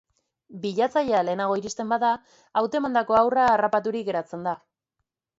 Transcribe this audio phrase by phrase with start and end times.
[0.61, 2.09] Bilatzailea lehenago iristen bada,
[2.61, 4.55] hautemandako haurra harrapaturik geratzen da.